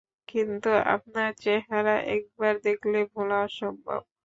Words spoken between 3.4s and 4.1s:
অসম্ভব।